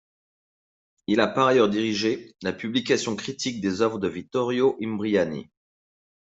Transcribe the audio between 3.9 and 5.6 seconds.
de Vittorio Imbriani.